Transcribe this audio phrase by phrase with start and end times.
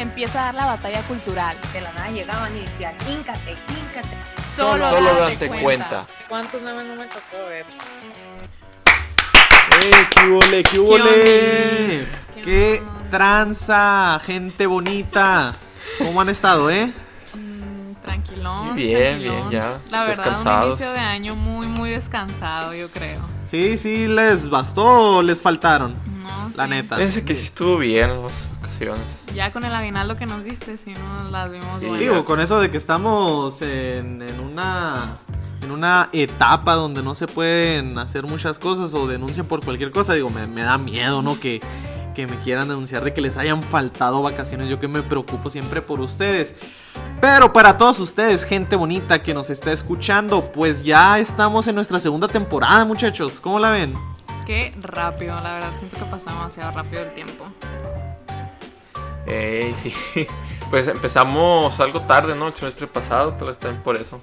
[0.00, 1.58] Empieza a dar la batalla cultural.
[1.74, 4.16] De la nada llegaban y decían, híncate, híncate.
[4.56, 5.62] Solo, Solo date date cuenta.
[5.62, 6.06] cuenta.
[6.26, 7.66] ¿Cuántos memes no me tocó ver?
[9.82, 11.10] ¡Eh, qué huele, qué onda?
[12.42, 15.54] ¡Qué tranza, gente bonita!
[15.98, 16.90] ¿Cómo han estado, eh?
[17.34, 18.76] Mm, tranquilón.
[18.76, 19.50] Bien, tranquilón.
[19.50, 23.20] bien, ya, La verdad, un inicio de año muy, muy descansado, yo creo.
[23.50, 25.94] Sí, sí, ¿les bastó o les faltaron?
[26.22, 26.70] No, La sí.
[26.70, 26.96] neta.
[26.96, 28.32] Fíjense que sí estuvo bien en las
[28.62, 29.02] ocasiones.
[29.34, 31.86] Ya con el aguinaldo que nos diste, sí nos las vimos Sí.
[31.86, 31.98] buenas.
[32.00, 35.18] Digo, con eso de que estamos en, en una
[35.62, 40.14] en una etapa donde no se pueden hacer muchas cosas o denuncian por cualquier cosa,
[40.14, 41.38] digo, me, me da miedo, ¿no?
[41.38, 41.60] Que,
[42.14, 44.68] que me quieran denunciar de que les hayan faltado vacaciones.
[44.70, 46.54] Yo que me preocupo siempre por ustedes.
[47.20, 52.00] Pero para todos ustedes, gente bonita que nos está escuchando, pues ya estamos en nuestra
[52.00, 53.40] segunda temporada, muchachos.
[53.40, 53.94] ¿Cómo la ven?
[54.46, 57.44] Qué rápido, la verdad, siento que pasó demasiado rápido el tiempo.
[59.26, 59.92] Ey, sí.
[60.70, 62.46] Pues empezamos algo tarde, ¿no?
[62.46, 64.20] El semestre pasado, tal vez también por eso.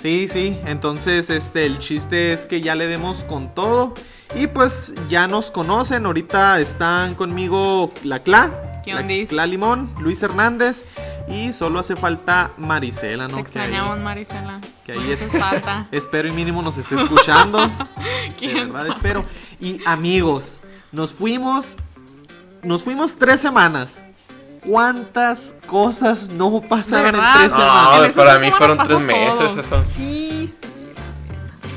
[0.00, 3.94] Sí, sí, entonces este el chiste es que ya le demos con todo
[4.34, 10.84] y pues ya nos conocen, ahorita están conmigo la Cla, ¿Qué la Limón, Luis Hernández
[11.28, 13.28] y solo hace falta Marisela, ¿no?
[13.28, 14.60] Te Que ahí- extrañamos, Marisela.
[14.84, 15.86] que ahí es- falta.
[15.92, 17.58] Espero y mínimo nos esté escuchando.
[17.98, 19.24] de ¿Quién verdad espero.
[19.60, 20.60] Y amigos,
[20.92, 21.76] nos fuimos
[22.62, 24.02] nos fuimos tres semanas.
[24.66, 28.10] ¿Cuántas cosas no pasaron en tres No, semanas?
[28.10, 29.86] Esa para mí fueron tres meses, eso.
[29.86, 30.68] Sí, sí.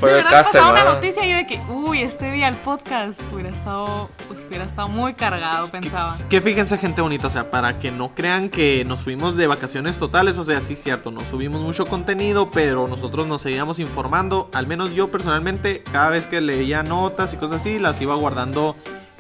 [0.08, 2.58] De de verdad cada pasaba una noticia y yo de que, uy, este día el
[2.58, 6.18] podcast hubiera estado, pues, hubiera estado muy cargado, pensaba.
[6.30, 9.98] Que fíjense gente bonita, o sea, para que no crean que nos fuimos de vacaciones
[9.98, 14.50] totales, o sea, sí es cierto, no subimos mucho contenido, pero nosotros nos seguíamos informando,
[14.54, 18.76] al menos yo personalmente, cada vez que leía notas y cosas así, las iba guardando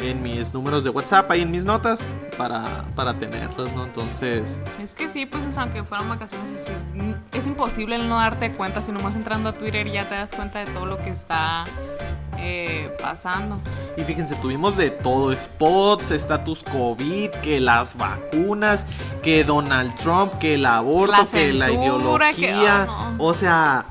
[0.10, 3.84] en mis números de WhatsApp, ahí en mis notas, para, para tenerlas, ¿no?
[3.86, 8.16] Entonces, Es que sí, pues, o sea, aunque fueran vacaciones, es, es imposible el no
[8.16, 11.10] darte cuenta, si nomás entrando a Twitter ya te das cuenta de todo lo que
[11.12, 11.64] está
[12.38, 13.58] eh, pasando.
[13.98, 18.88] y fíjense, tuvimos de todo, spots, estatus COVID, que las vacunas,
[19.22, 23.24] que Donald Trump, que el aborto, La que la censura, que- ideología, oh, no.
[23.24, 23.86] o sea...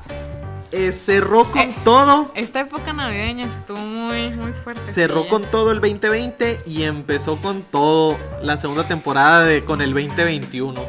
[0.71, 4.91] eh, cerró con Eh, todo Esta época navideña estuvo muy, muy fuerte.
[4.91, 9.93] Cerró con todo el 2020 y empezó con todo la segunda temporada de con el
[9.93, 10.81] 2021.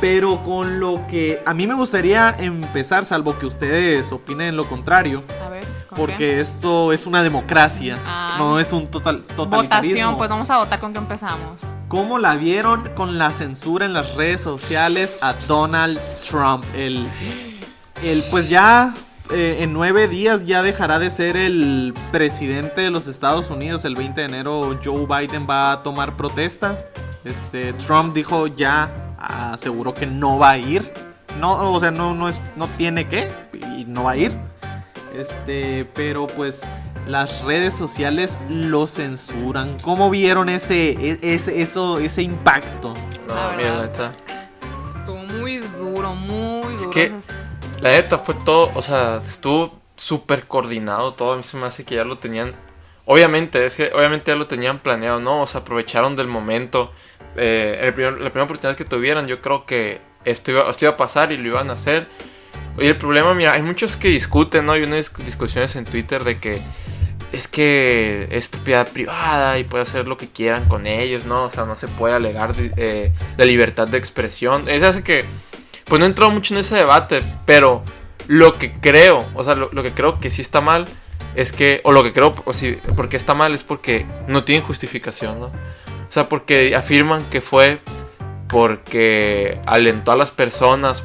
[0.00, 5.22] Pero con lo que a mí me gustaría empezar, salvo que ustedes opinen lo contrario,
[5.44, 6.40] A ver, ¿con porque qué?
[6.40, 8.34] esto es una democracia, Ah.
[8.38, 9.94] no es un total, totalitarismo.
[9.94, 11.60] Votación, pues vamos a votar con qué empezamos.
[11.88, 15.98] ¿Cómo la vieron con la censura en las redes sociales a Donald
[16.28, 16.64] Trump?
[16.74, 17.06] El,
[18.02, 18.92] el pues ya
[19.30, 23.84] eh, en nueve días ya dejará de ser el presidente de los Estados Unidos.
[23.84, 26.78] El 20 de enero Joe Biden va a tomar protesta.
[27.24, 30.92] Este Trump dijo ya aseguró que no va a ir.
[31.40, 33.28] No, o sea, no, no es, no tiene que
[33.76, 34.36] y no va a ir.
[35.16, 36.62] Este, pero pues
[37.06, 39.78] las redes sociales lo censuran.
[39.80, 42.94] ¿Cómo vieron ese, e- ese, eso, ese impacto?
[43.28, 44.12] No, mira, neta.
[44.80, 46.90] Estuvo muy duro, muy duro.
[46.90, 51.32] que- o sea, La neta fue todo, o sea, estuvo súper coordinado todo.
[51.32, 52.54] A mí se me hace que ya lo tenían.
[53.06, 55.42] Obviamente, es que obviamente ya lo tenían planeado, ¿no?
[55.42, 56.92] O sea, aprovecharon del momento.
[57.36, 61.32] eh, la primera oportunidad que tuvieran, yo creo que esto iba, esto iba a pasar
[61.32, 62.06] y lo iban a hacer.
[62.78, 64.72] Y el problema, mira, hay muchos que discuten, ¿no?
[64.72, 66.60] Hay unas discusiones en Twitter de que
[67.32, 71.44] es que es propiedad privada y puede hacer lo que quieran con ellos, ¿no?
[71.44, 74.68] O sea, no se puede alegar de, eh, la libertad de expresión.
[74.68, 75.24] Es hace que,
[75.84, 77.82] pues no he entrado mucho en ese debate, pero
[78.26, 80.86] lo que creo, o sea, lo, lo que creo que sí está mal
[81.34, 84.64] es que, o lo que creo, o si, porque está mal es porque no tienen
[84.66, 85.46] justificación, ¿no?
[85.46, 87.80] O sea, porque afirman que fue
[88.48, 91.04] porque alentó a las personas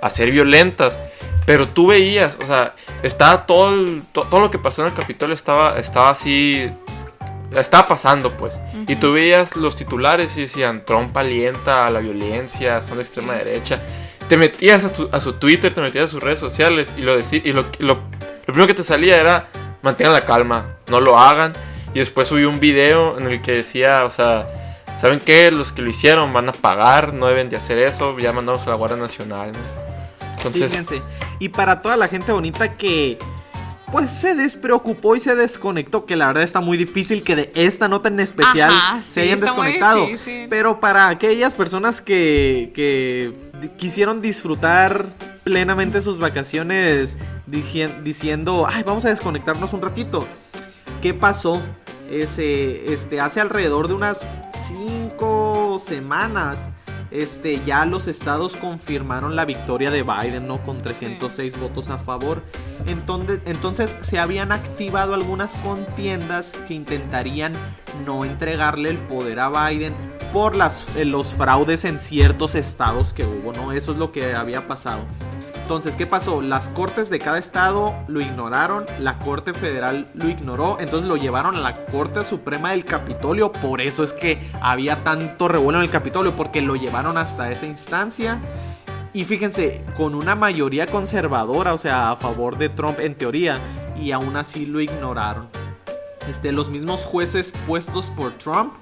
[0.00, 0.98] a ser violentas.
[1.44, 4.94] Pero tú veías, o sea, estaba todo, el- to- todo lo que pasó en el
[4.94, 6.70] Capitolio estaba, estaba así,
[7.56, 8.58] estaba pasando pues.
[8.86, 13.34] Y tú veías los titulares y decían, Trump alienta a la violencia, son de extrema
[13.34, 13.80] derecha.
[14.28, 17.18] Te metías a, tu- a su Twitter, te metías a sus redes sociales y lo,
[17.18, 18.02] decí- y lo, lo, lo
[18.46, 19.48] primero que te salía era,
[19.82, 21.52] mantengan la calma, no lo hagan.
[21.94, 24.46] Y después subí un video en el que decía, o sea,
[24.98, 25.50] ¿saben qué?
[25.50, 28.70] Los que lo hicieron van a pagar, no deben de hacer eso, ya mandamos a
[28.70, 29.52] la Guardia Nacional.
[29.52, 29.58] ¿no?
[30.36, 31.02] Entonces, Fíjense.
[31.38, 33.18] Y para toda la gente bonita que
[33.90, 37.88] pues se despreocupó y se desconectó, que la verdad está muy difícil que de esta
[37.88, 40.06] nota en especial Ajá, se hayan desconectado.
[40.50, 43.34] Pero para aquellas personas que,
[43.76, 45.06] quisieron disfrutar
[45.44, 50.26] plenamente sus vacaciones diciendo, ay, vamos a desconectarnos un ratito.
[51.02, 51.62] ¿Qué pasó?
[52.10, 54.26] Ese, este, hace alrededor de unas
[54.66, 56.70] cinco semanas,
[57.10, 60.62] este, ya los estados confirmaron la victoria de Biden, ¿no?
[60.62, 62.42] Con 306 votos a favor.
[62.86, 67.52] Entonces, entonces se habían activado algunas contiendas que intentarían
[68.04, 69.94] no entregarle el poder a Biden
[70.32, 73.72] por las, eh, los fraudes en ciertos estados que hubo, ¿no?
[73.72, 75.00] Eso es lo que había pasado.
[75.68, 76.40] Entonces, ¿qué pasó?
[76.40, 81.56] Las cortes de cada estado lo ignoraron, la Corte Federal lo ignoró, entonces lo llevaron
[81.56, 85.90] a la Corte Suprema del Capitolio, por eso es que había tanto revuelo en el
[85.90, 88.40] Capitolio, porque lo llevaron hasta esa instancia.
[89.12, 93.60] Y fíjense, con una mayoría conservadora, o sea, a favor de Trump en teoría,
[93.94, 95.48] y aún así lo ignoraron.
[96.30, 98.72] Este, los mismos jueces puestos por Trump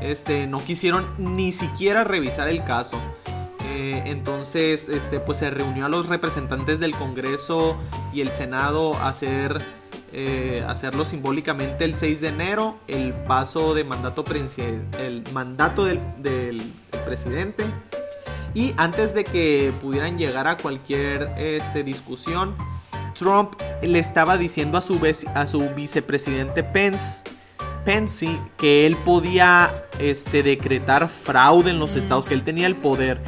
[0.00, 2.98] este, no quisieron ni siquiera revisar el caso.
[3.70, 7.76] Eh, entonces, este, pues se reunió a los representantes del Congreso
[8.12, 9.62] y el Senado a hacer,
[10.12, 14.24] eh, hacerlo simbólicamente el 6 de enero, el paso de mandato,
[14.98, 16.00] el mandato del,
[17.04, 17.64] presidente.
[18.54, 22.56] Y antes de que pudieran llegar a cualquier este, discusión,
[23.14, 25.00] Trump le estaba diciendo a su,
[25.34, 27.22] a su vicepresidente Pence,
[27.84, 33.22] Pence que él podía este, decretar fraude en los estados, que él tenía el poder.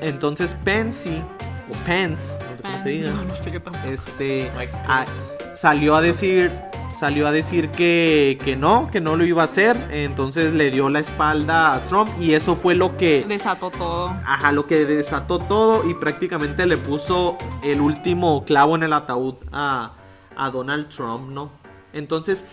[0.00, 1.22] Entonces Pence,
[1.70, 3.62] o Pence, no sé cómo se diga, No, no sé qué
[3.92, 4.50] este,
[4.86, 5.06] a-
[5.54, 6.52] salió a decir
[6.94, 9.88] salió a decir que, que no, que no lo iba a hacer.
[9.90, 14.10] Entonces le dio la espalda a Trump y eso fue lo que Desató todo.
[14.24, 19.34] Ajá, lo que desató todo y prácticamente le puso el último clavo en el ataúd
[19.50, 19.94] a,
[20.36, 21.50] a Donald Trump, ¿no?
[21.92, 22.44] Entonces,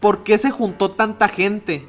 [0.00, 1.86] ¿por qué se juntó tanta gente?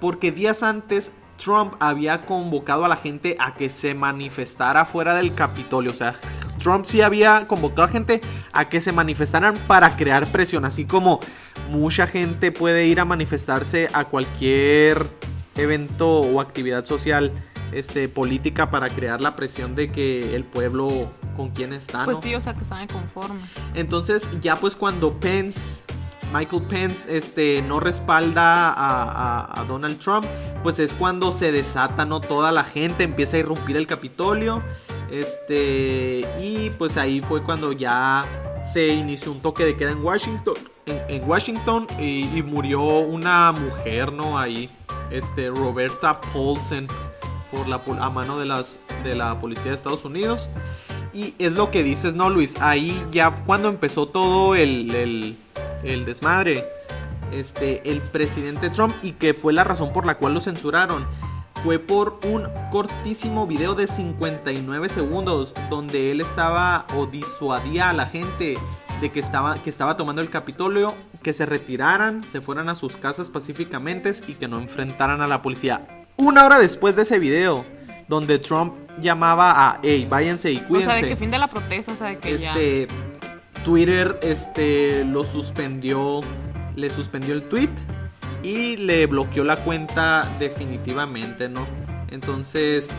[0.00, 1.12] Porque días antes
[1.42, 5.90] Trump había convocado a la gente a que se manifestara fuera del Capitolio.
[5.90, 6.14] O sea,
[6.58, 8.20] Trump sí había convocado a gente
[8.52, 10.64] a que se manifestaran para crear presión.
[10.64, 11.20] Así como
[11.70, 15.06] mucha gente puede ir a manifestarse a cualquier
[15.56, 17.32] evento o actividad social
[17.72, 22.04] este, política para crear la presión de que el pueblo con quién está.
[22.04, 22.22] Pues ¿no?
[22.22, 23.42] sí, o sea, que están conformes.
[23.74, 25.82] Entonces, ya pues cuando Pence,
[26.32, 30.26] Michael Pence, este, no respalda a, Donald Trump,
[30.62, 32.20] pues es cuando se desata, ¿no?
[32.20, 34.62] Toda la gente empieza a irrumpir el Capitolio.
[35.10, 38.24] Este, y pues ahí fue cuando ya
[38.64, 40.54] se inició un toque de queda en Washington.
[40.86, 44.38] En, Washington y, murió una mujer, ¿no?
[44.38, 44.68] Ahí,
[45.10, 46.88] este, Roberta Paulsen,
[47.50, 50.48] por la, a mano de, las, de la policía de Estados Unidos.
[51.12, 52.56] Y es lo que dices, ¿no, Luis?
[52.60, 55.36] Ahí ya cuando empezó todo el,
[55.82, 56.66] el desmadre,
[57.32, 61.06] este, el presidente Trump, y que fue la razón por la cual lo censuraron,
[61.64, 68.06] fue por un cortísimo video de 59 segundos, donde él estaba o disuadía a la
[68.06, 68.58] gente
[69.00, 72.96] de que estaba, que estaba tomando el Capitolio, que se retiraran, se fueran a sus
[72.96, 76.04] casas pacíficamente y que no enfrentaran a la policía.
[76.16, 77.64] Una hora después de ese video,
[78.08, 80.92] donde Trump llamaba a, hey, váyanse y O cuídense.
[80.92, 82.54] sea, de que fin de la protesta, o sea, de que ya.
[83.64, 86.20] Twitter este, lo suspendió,
[86.76, 87.70] le suspendió el tweet
[88.42, 91.66] y le bloqueó la cuenta definitivamente, ¿no?
[92.10, 92.90] Entonces,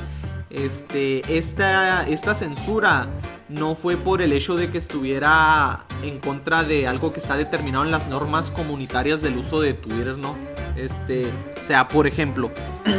[0.50, 3.08] este, esta, esta censura
[3.50, 7.84] no fue por el hecho de que estuviera en contra de algo que está determinado
[7.84, 10.36] en las normas comunitarias del uso de Twitter, ¿no?
[10.76, 11.28] Este,
[11.62, 12.52] o sea, por ejemplo,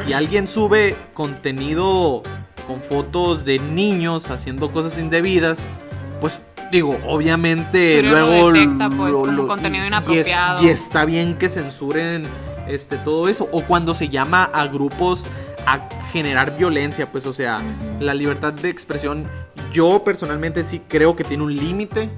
[0.04, 2.22] si alguien sube contenido
[2.66, 5.64] con fotos de niños haciendo cosas indebidas,
[6.20, 6.40] pues
[6.76, 10.62] digo, obviamente lo luego detecta, pues, como contenido y- inapropiado.
[10.62, 12.24] Y, es- y está bien que censuren
[12.68, 15.26] este todo eso o cuando se llama a grupos
[15.66, 15.80] a
[16.12, 17.60] generar violencia, pues o sea,
[18.00, 19.26] la libertad de expresión
[19.72, 22.10] yo personalmente sí creo que tiene un límite.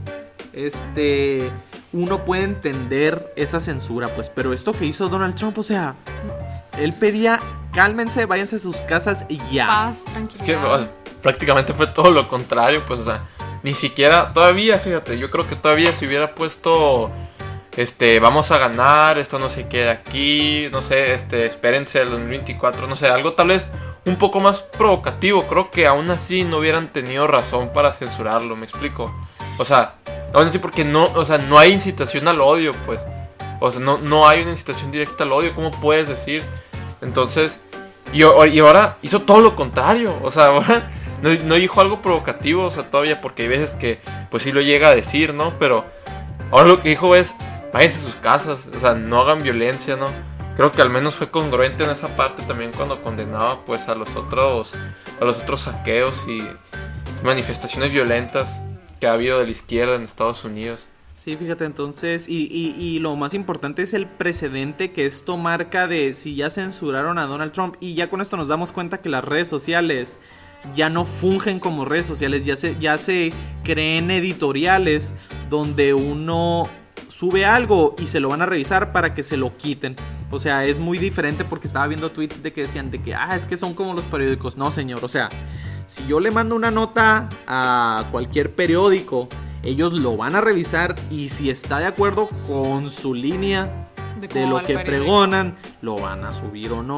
[0.52, 1.50] Este,
[1.92, 5.94] uno puede entender esa censura, pues, pero esto que hizo Donald Trump, o sea,
[6.78, 7.40] él pedía,
[7.72, 9.66] cálmense, váyanse a sus casas y ya.
[9.66, 10.44] Paz, Es tranquilidad.
[10.46, 10.90] que o sea,
[11.22, 13.22] prácticamente fue todo lo contrario, pues, o sea,
[13.62, 17.10] ni siquiera, todavía, fíjate, yo creo que todavía se hubiera puesto,
[17.76, 22.86] este, vamos a ganar, esto no se queda aquí, no sé, este, espérense el 2024,
[22.86, 23.66] no sé, algo tal vez
[24.06, 28.64] un poco más provocativo, creo que aún así no hubieran tenido razón para censurarlo, me
[28.64, 29.12] explico.
[29.58, 29.96] O sea,
[30.32, 33.04] aún así porque no, o sea, no hay incitación al odio, pues.
[33.60, 36.44] O sea, no, no hay una incitación directa al odio, ¿cómo puedes decir?
[37.02, 37.60] Entonces,
[38.12, 40.16] Y, y ahora hizo todo lo contrario.
[40.22, 40.88] O sea, ahora
[41.22, 44.60] no, no dijo algo provocativo, o sea, todavía, porque hay veces que, pues sí lo
[44.60, 45.58] llega a decir, ¿no?
[45.58, 45.84] Pero
[46.50, 47.34] ahora lo que dijo es,
[47.72, 50.08] váyanse a sus casas, o sea, no hagan violencia, ¿no?
[50.56, 54.14] Creo que al menos fue congruente en esa parte también cuando condenaba, pues, a los
[54.16, 54.72] otros,
[55.20, 56.42] a los otros saqueos y
[57.22, 58.60] manifestaciones violentas
[59.00, 60.86] que ha habido de la izquierda en Estados Unidos.
[61.14, 65.88] Sí, fíjate, entonces, y, y, y lo más importante es el precedente que esto marca
[65.88, 69.08] de si ya censuraron a Donald Trump y ya con esto nos damos cuenta que
[69.08, 70.18] las redes sociales
[70.74, 73.32] ya no fungen como redes sociales, ya se, ya se
[73.64, 75.14] creen editoriales
[75.48, 76.68] donde uno
[77.08, 79.96] sube algo y se lo van a revisar para que se lo quiten.
[80.30, 83.34] O sea, es muy diferente porque estaba viendo tweets de que decían de que, ah,
[83.34, 84.56] es que son como los periódicos.
[84.56, 85.30] No, señor, o sea,
[85.86, 89.28] si yo le mando una nota a cualquier periódico,
[89.62, 93.88] ellos lo van a revisar y si está de acuerdo con su línea
[94.20, 94.84] de lo que periódico.
[94.84, 96.96] pregonan, lo van a subir o no.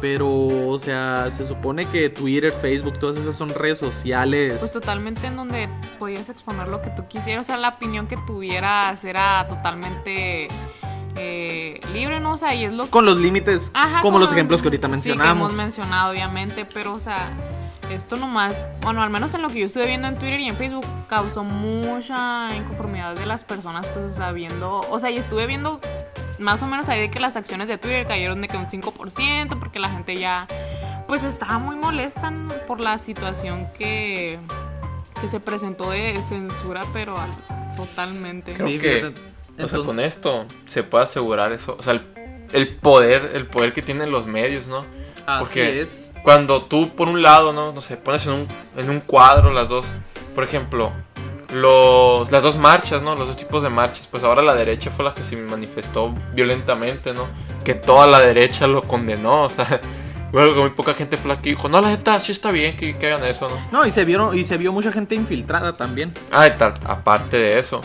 [0.00, 4.56] Pero, o sea, se supone que Twitter, Facebook, todas esas son redes sociales.
[4.60, 8.16] Pues totalmente en donde podías exponer lo que tú quisieras, o sea, la opinión que
[8.26, 10.48] tuvieras era totalmente
[11.16, 12.34] eh, libre, ¿no?
[12.34, 12.90] O sea, y es lo que...
[12.90, 15.48] con los límites, Ajá, como los ejemplos que ahorita Sí, que mencionamos.
[15.50, 17.32] hemos mencionado, obviamente, pero, o sea,
[17.90, 20.56] esto nomás, bueno, al menos en lo que yo estuve viendo en Twitter y en
[20.56, 25.46] Facebook, causó mucha inconformidad de las personas, pues, o sea, viendo, o sea, y estuve
[25.46, 25.80] viendo
[26.38, 29.58] más o menos ahí de que las acciones de Twitter cayeron de que un 5%,
[29.58, 30.46] porque la gente ya,
[31.06, 32.32] pues, estaba muy molesta
[32.66, 34.38] por la situación que,
[35.20, 38.52] que se presentó de censura, pero al- totalmente.
[38.54, 39.12] Creo Sí, que,
[39.62, 41.76] o sea, con esto se puede asegurar eso.
[41.78, 42.02] O sea, el,
[42.52, 44.84] el poder, el poder que tienen los medios, ¿no?
[45.26, 46.04] Así porque- es.
[46.24, 47.72] Cuando tú, por un lado, ¿no?
[47.72, 49.86] No sé, pones en un, en un cuadro las dos,
[50.34, 50.92] por ejemplo,
[51.52, 53.14] los, las dos marchas, ¿no?
[53.14, 54.06] Los dos tipos de marchas.
[54.06, 57.26] Pues ahora la derecha fue la que se manifestó violentamente, ¿no?
[57.64, 59.80] Que toda la derecha lo condenó, o sea...
[60.30, 62.76] Bueno, que muy poca gente fue la que dijo, no, la neta, sí está bien
[62.76, 63.56] que, que hagan eso, ¿no?
[63.72, 66.12] No, y se vieron y se vio mucha gente infiltrada también.
[66.30, 66.50] Ah,
[66.84, 67.80] aparte de eso.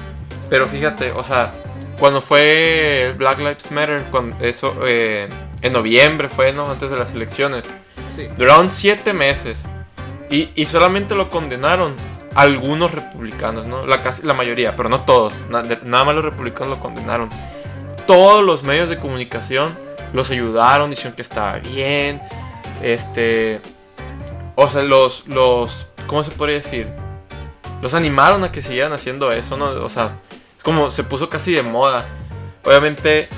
[0.49, 1.53] Pero fíjate, o sea,
[1.97, 5.29] cuando fue Black Lives Matter, cuando eso, eh,
[5.61, 6.69] en noviembre fue, ¿no?
[6.69, 7.65] Antes de las elecciones.
[8.13, 8.27] Sí.
[8.37, 9.63] Duraron siete meses.
[10.29, 11.95] Y, y solamente lo condenaron
[12.35, 13.85] algunos republicanos, ¿no?
[13.85, 15.33] La, casi- la mayoría, pero no todos.
[15.49, 17.29] nada más los republicanos lo condenaron.
[18.07, 19.77] Todos los medios de comunicación
[20.13, 22.21] los ayudaron, dijeron que estaba bien.
[22.81, 23.61] Este.
[24.55, 25.27] O sea, los.
[25.27, 26.87] los ¿Cómo se podría decir?
[27.81, 29.67] Los animaron a que siguieran haciendo eso, ¿no?
[29.83, 30.13] O sea,
[30.57, 32.05] es como se puso casi de moda.
[32.65, 33.29] Obviamente,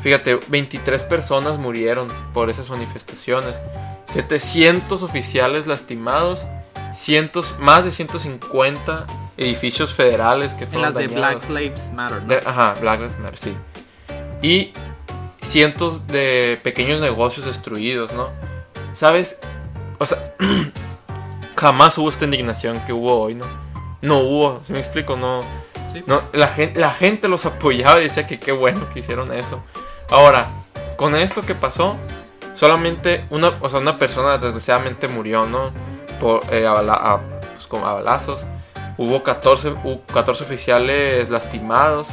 [0.00, 3.60] fíjate, 23 personas murieron por esas manifestaciones.
[4.06, 6.46] 700 oficiales lastimados.
[6.94, 11.08] Cientos, más de 150 edificios federales que En fueron las de.
[11.08, 12.22] Black Lives Matter.
[12.22, 12.28] ¿no?
[12.28, 13.56] De- ajá, Black Lives Matter, sí.
[14.42, 14.72] Y
[15.42, 18.28] cientos de pequeños negocios destruidos, ¿no?
[18.92, 19.36] ¿Sabes?
[19.98, 20.34] O sea,
[21.56, 23.46] jamás hubo esta indignación que hubo hoy, ¿no?
[24.00, 25.16] No hubo, si me explico?
[25.16, 25.42] No,
[25.92, 26.02] Sí.
[26.08, 29.62] no la, gente, la gente los apoyaba y decía que qué bueno que hicieron eso.
[30.10, 30.48] Ahora,
[30.96, 31.96] con esto que pasó,
[32.54, 35.70] solamente una, o sea, una persona desgraciadamente murió, ¿no?
[36.20, 37.20] Por, eh, a,
[37.52, 38.44] pues, con- a balazos.
[38.96, 42.06] Hubo 14, hubo 14 oficiales lastimados.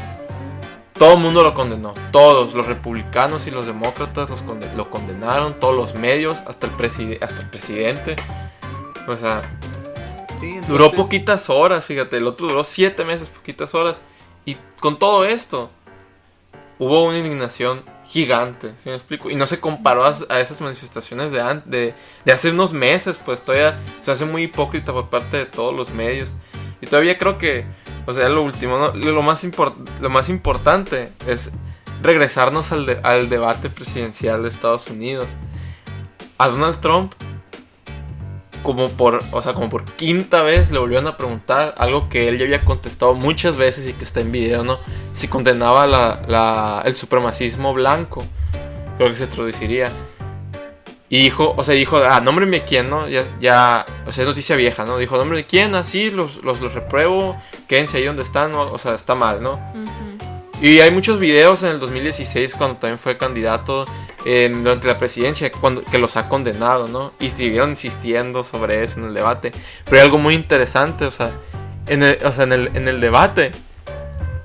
[0.98, 1.94] Todo el mundo lo condenó.
[2.12, 4.44] Todos, los republicanos y los demócratas los
[4.76, 5.60] lo condenaron.
[5.60, 8.16] Todos los medios, hasta el, preside- hasta el presidente.
[9.08, 9.42] O sea,
[10.40, 12.18] Sí, duró poquitas horas, fíjate.
[12.18, 14.02] El otro duró 7 meses, poquitas horas.
[14.44, 15.70] Y con todo esto,
[16.80, 19.30] hubo una indignación gigante, ¿sí me explico?
[19.30, 21.94] Y no se comparó a, a esas manifestaciones de, de,
[22.26, 25.92] de hace unos meses, pues todavía se hace muy hipócrita por parte de todos los
[25.92, 26.36] medios.
[26.82, 27.64] Y todavía creo que,
[28.06, 28.94] o sea, lo último, ¿no?
[28.94, 29.48] lo, más,
[30.02, 31.52] lo más importante es
[32.02, 35.28] regresarnos al, de- al debate presidencial de Estados Unidos.
[36.38, 37.14] A Donald Trump,
[38.64, 42.38] como por, o sea, como por quinta vez le volvieron a preguntar algo que él
[42.38, 44.78] ya había contestado muchas veces y que está en video, ¿no?
[45.14, 48.24] Si condenaba la, la- el supremacismo blanco,
[48.98, 49.90] creo que se traduciría.
[51.10, 53.10] Y dijo, o sea, dijo, ah, nómbreme quién, ¿no?
[53.10, 54.98] Ya, ya, o sea, es noticia vieja, ¿no?
[54.98, 57.36] Dijo, nómbreme quién, así, los, los, los repruebo,
[57.68, 58.72] quédense ahí donde están, ¿no?
[58.72, 59.56] o sea, está mal, ¿no?
[59.76, 59.92] Ujú.
[60.62, 63.86] Y hay muchos videos en el 2016 cuando también fue candidato
[64.26, 67.14] en- durante la presidencia cuando, que los ha condenado, ¿no?
[67.20, 69.52] Y estuvieron insistiendo sobre eso en el debate.
[69.86, 71.32] Pero hay algo muy interesante, o sea,
[71.88, 73.52] en el, o sea, en el, en el debate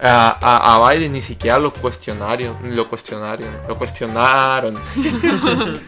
[0.00, 4.74] a, a- a Biden ni siquiera lo cuestionaron, lo cuestionaron, lo cuestionaron.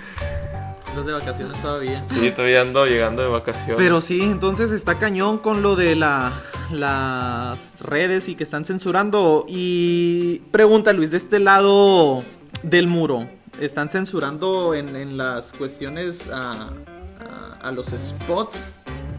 [0.94, 2.02] Los de vacaciones todavía.
[2.08, 3.76] Sí, todavía ando llegando de vacaciones.
[3.76, 6.32] Pero sí, entonces está cañón con lo de la,
[6.70, 9.44] las redes y que están censurando.
[9.48, 12.22] Y pregunta Luis, de este lado
[12.62, 13.28] del muro,
[13.60, 18.74] están censurando en, en las cuestiones a, a- a los spots.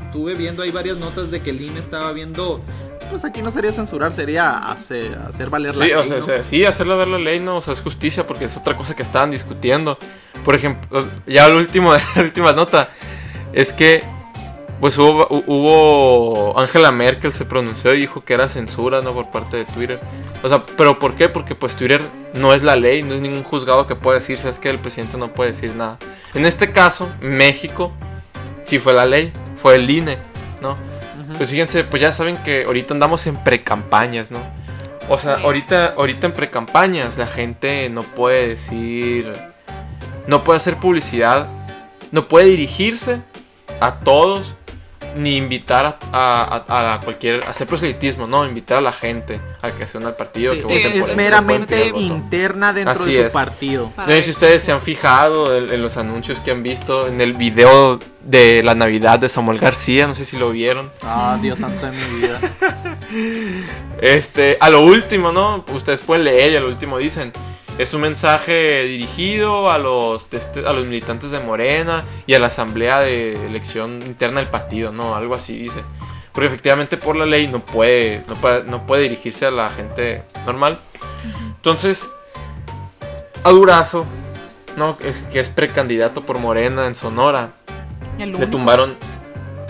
[0.06, 2.62] Estuve viendo ahí varias notas de que el INE estaba viendo.
[3.12, 6.24] Pues aquí no sería censurar, sería hacer, hacer valer la Sí, o ley, sea, ¿no?
[6.24, 8.76] o sea, sí, hacerle ver la ley, no, o sea, es justicia porque es otra
[8.78, 9.98] cosa que estaban discutiendo.
[10.46, 12.90] Por ejemplo, ya la última, la última nota
[13.52, 14.04] es que,
[14.80, 19.14] pues hubo, hu- hubo, Angela Merkel se pronunció y dijo que era censura, ¿no?
[19.14, 20.00] Por parte de Twitter.
[20.44, 21.28] O sea, ¿pero por qué?
[21.30, 22.02] Porque pues Twitter
[22.34, 25.18] no es la ley, no es ningún juzgado que pueda decir, sabes que el presidente
[25.18, 25.98] no puede decir nada.
[26.34, 27.92] En este caso, México,
[28.64, 30.18] sí fue la ley, fue el INE,
[30.62, 30.78] ¿no?
[31.38, 34.40] Pues fíjense, pues ya saben que ahorita andamos en precampañas, ¿no?
[35.10, 39.32] O sea, ahorita, ahorita en precampañas la gente no puede decir,
[40.28, 41.48] no puede hacer publicidad,
[42.12, 43.22] no puede dirigirse
[43.82, 44.56] a todos,
[45.16, 49.72] ni invitar a, a- a- a cualquier, hacer proselitismo, no, invitar a la gente a
[49.72, 50.54] que se una al partido.
[50.54, 53.34] Sí, que es, sí, es que meramente interna dentro Así de su es.
[53.34, 53.92] partido.
[53.98, 57.22] No sé si ustedes se han fijado en, en los anuncios que han visto en
[57.22, 60.92] el video de la Navidad de Samuel García, no sé si lo vieron.
[61.04, 62.40] Ah, Dios santo de mi vida.
[64.02, 65.66] Este, a lo último, ¿no?
[65.74, 67.34] Ustedes pueden leer y a lo último dicen.
[67.80, 70.28] Es un mensaje dirigido a los,
[70.68, 75.16] a los militantes de Morena y a la asamblea de elección interna del partido, ¿no?
[75.16, 75.82] Algo así dice.
[76.34, 80.24] Porque efectivamente por la ley no puede, no puede, no puede dirigirse a la gente
[80.46, 80.78] normal.
[81.56, 82.06] Entonces,
[83.46, 84.06] a Durazo,
[84.76, 84.98] ¿no?
[85.00, 87.54] Es, que es precandidato por Morena en Sonora.
[88.18, 88.98] El Le tumbaron.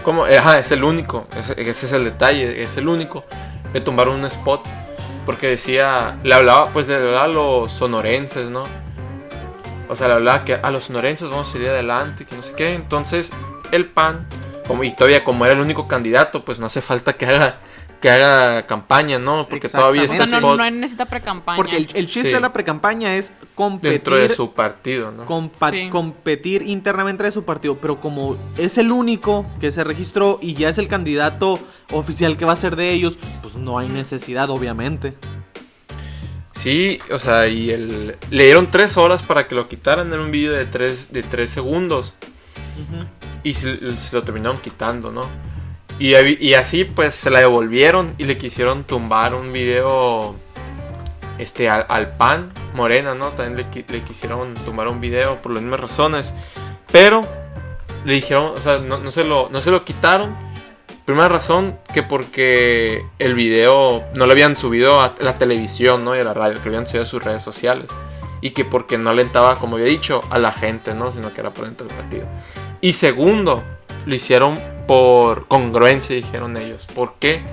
[0.01, 0.25] ¿Cómo?
[0.25, 1.27] Ajá, es el único.
[1.37, 3.23] Ese, ese es el detalle, es el único.
[3.71, 4.65] Le tumbaron un spot.
[5.29, 6.17] Porque decía.
[6.23, 8.63] Le hablaba, pues le hablaba a los sonorenses, ¿no?
[9.87, 12.53] O sea, le hablaba que a los sonorenses vamos a salir adelante, que no sé
[12.53, 12.73] qué.
[12.73, 13.31] Entonces,
[13.71, 14.25] el PAN,
[14.65, 17.59] como, y todavía como era el único candidato, pues no hace falta que haga,
[18.01, 19.47] que haga campaña, ¿no?
[19.49, 21.57] Porque todavía O este sea, no, no necesita pre-campaña.
[21.57, 22.33] Porque el, el chiste Sí.
[22.33, 25.25] de la precampaña es competir, dentro de su partido, ¿no?
[25.25, 25.89] compa- Sí.
[25.89, 27.75] competir internamente de su partido.
[27.77, 31.59] Pero como es el único que se registró y ya es el candidato
[31.91, 35.13] oficial que va a ser de ellos, pues no hay necesidad, obviamente.
[36.55, 40.11] Sí, o sea, y el, le dieron tres horas para que lo quitaran.
[40.11, 42.13] Era un vídeo de tres, de tres segundos.
[43.43, 45.23] Y se, se lo terminaron quitando, ¿no?
[45.99, 50.33] Y, así pues se la devolvieron y le quisieron tumbar un video
[51.37, 53.33] este, al, PAN, Morena, ¿no?
[53.33, 56.33] También le quisieron tumbar un video por las mismas razones.
[56.91, 57.27] Pero
[58.05, 60.35] le dijeron, o sea, no, no se, lo, no se lo quitaron.
[61.05, 66.15] Primera razón que porque el video no lo habían subido a la televisión, ¿no?
[66.15, 67.87] Y a la radio, que lo habían subido a sus redes sociales.
[68.41, 71.11] Y que porque no alentaba, como había dicho, a la gente, ¿no?
[71.11, 72.25] Sino que era por dentro del partido.
[72.79, 73.63] Y segundo,
[74.05, 74.59] lo hicieron
[74.89, 76.87] por congruencia, dijeron ellos.
[76.87, 77.43] ¿Por qué?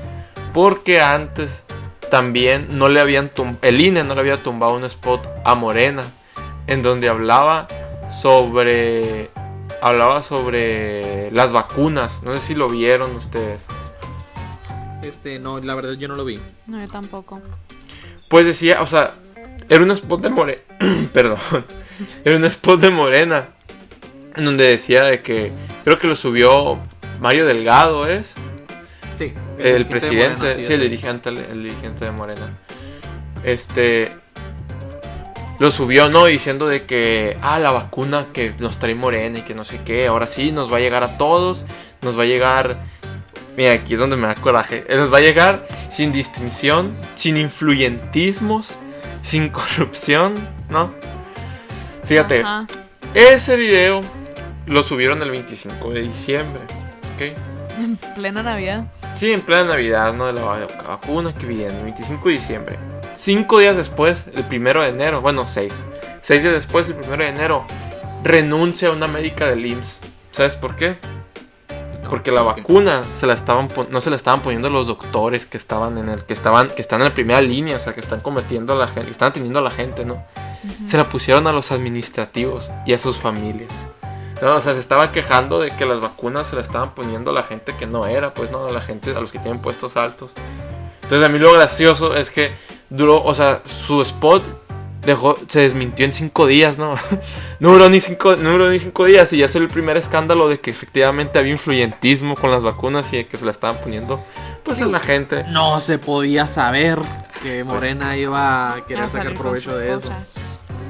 [0.54, 1.64] Porque antes
[2.10, 6.04] también no le habían el INE no le había tumbado un spot a Morena
[6.66, 7.68] en donde hablaba
[8.08, 9.28] sobre
[9.82, 12.22] hablaba sobre las vacunas.
[12.22, 13.66] No sé si lo vieron ustedes.
[15.02, 16.40] Este, no, la verdad yo no lo vi.
[16.66, 17.42] No, yo tampoco.
[18.30, 19.12] Pues decía, o sea,
[19.68, 20.62] era un spot de Morena.
[21.12, 21.38] Perdón.
[22.24, 23.48] Era un spot de Morena.
[24.36, 25.52] En donde decía de que.
[25.84, 26.80] Creo que lo subió
[27.20, 28.34] Mario Delgado, ¿es?
[29.18, 29.32] Sí.
[29.58, 32.58] El presidente, sí, el dirigente, el, el dirigente de Morena.
[33.42, 34.12] Este.
[35.58, 36.26] Lo subió, ¿no?
[36.26, 37.36] Diciendo de que.
[37.40, 40.06] Ah, la vacuna que nos trae Morena y que no sé qué.
[40.06, 41.64] Ahora sí, nos va a llegar a todos.
[42.02, 42.78] Nos va a llegar.
[43.56, 44.84] Mira, aquí es donde me da coraje.
[44.86, 48.74] eh, Nos va a llegar sin distinción, sin influyentismos,
[49.22, 50.34] sin corrupción,
[50.68, 50.92] ¿no?
[52.04, 52.66] Fíjate, Ajá.
[53.14, 54.02] ese video
[54.66, 56.60] lo subieron el 25 de diciembre,
[57.16, 57.36] ¿ok?
[57.78, 58.84] En plena Navidad.
[59.16, 60.26] Sí, en plena Navidad, ¿no?
[60.26, 62.78] De la vac- vacuna que viene, 25 de diciembre.
[63.14, 65.82] Cinco días después, el primero de enero, bueno, seis.
[66.20, 67.64] Seis días después, el primero de enero,
[68.22, 70.00] renuncia a una médica del IMSS.
[70.32, 70.96] ¿Sabes por qué?
[72.08, 75.98] Porque la vacuna se la estaban no se la estaban poniendo los doctores que estaban
[75.98, 78.74] en el que estaban que están en la primera línea, o sea, que están cometiendo
[78.74, 80.22] a la gente, que están atendiendo a la gente, ¿no?
[80.86, 83.70] Se la pusieron a los administrativos y a sus familias.
[84.42, 87.34] No, o sea, se estaba quejando de que las vacunas se la estaban poniendo a
[87.34, 89.96] la gente que no era, pues no, a la gente, a los que tienen puestos
[89.96, 90.32] altos.
[91.02, 92.52] Entonces a mí lo gracioso es que
[92.90, 94.42] duró, o sea, su spot
[95.06, 96.96] dejó, se desmintió en cinco días, ¿no?
[97.60, 100.48] no, duró ni cinco, no duró ni cinco días y ya es el primer escándalo
[100.48, 104.22] de que efectivamente había influyentismo con las vacunas y de que se la estaban poniendo
[104.64, 105.44] pues a la gente.
[105.44, 106.98] No se podía saber
[107.42, 110.10] que Morena iba a querer A sacar provecho de eso.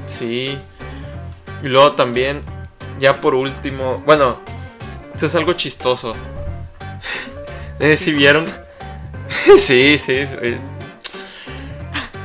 [0.07, 0.57] Sí.
[1.63, 2.41] Y luego también,
[2.99, 4.39] ya por último, bueno,
[5.13, 6.13] esto es algo chistoso.
[7.79, 8.47] Sé si vieron.
[9.57, 10.13] sí, sí.
[10.13, 10.57] eh.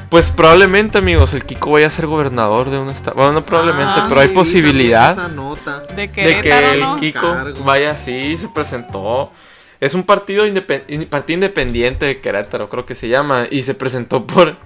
[0.08, 3.16] Pues probablemente, amigos, el Kiko vaya a ser gobernador de un estado.
[3.16, 5.80] Bueno, no probablemente, Ah, pero hay posibilidad esa nota.
[5.96, 6.96] De de que el ¿no?
[6.96, 7.64] Kiko Cargo.
[7.64, 9.32] vaya así, se presentó.
[9.80, 13.72] Es un partido, indepen- in- partido independiente de Querétaro, creo que se llama, y se
[13.74, 14.58] presentó por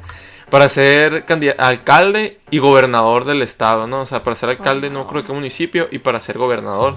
[0.50, 1.24] para ser
[1.58, 4.02] alcalde y gobernador del estado, ¿no?
[4.02, 6.94] O sea, para ser alcalde no creo que municipio y para ser gobernador.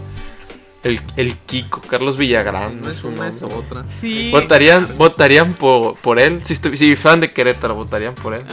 [0.84, 3.84] El, el Kiko, Carlos Villagrán, No es una, es otra.
[3.88, 4.32] Sí.
[4.32, 6.39] Votarían, votarían por, por él.
[6.44, 8.46] Si, si fan de Querétaro, votarían por él.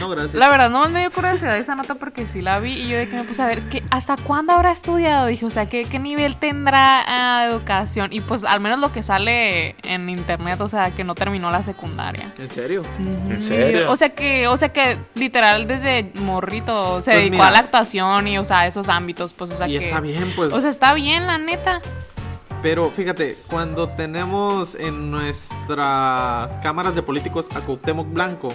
[0.00, 0.34] No, gracias.
[0.34, 3.08] la verdad, no me dio curiosidad esa nota porque sí la vi y yo de
[3.08, 5.26] que me puse a ver que hasta cuándo habrá estudiado.
[5.26, 8.12] Dije, o sea, ¿qué, qué nivel tendrá ah, educación?
[8.12, 11.62] Y pues al menos lo que sale en internet, o sea, que no terminó la
[11.62, 12.32] secundaria.
[12.38, 12.82] ¿En serio?
[12.98, 13.90] ¿En serio?
[13.90, 17.48] O sea que, o sea que literal desde morrito se Pues dedicó mira.
[17.48, 19.84] a la actuación y o sea, a esos ámbitos, pues o sea y que.
[19.86, 20.52] está bien, pues.
[20.52, 21.80] O sea, está bien, la neta.
[22.62, 28.52] Pero fíjate, cuando tenemos en nuestras cámaras de políticos a Cuauhtémoc Blanco,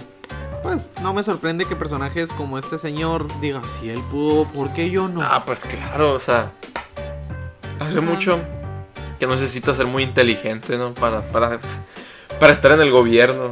[0.62, 4.90] pues no me sorprende que personajes como este señor diga, si él pudo, ¿por qué
[4.90, 5.22] yo no?
[5.22, 6.52] Ah, pues claro, o sea.
[7.80, 8.40] Hace mucho
[9.18, 10.94] que necesita ser muy inteligente, ¿no?
[10.94, 11.58] Para, para,
[12.38, 13.50] para estar en el gobierno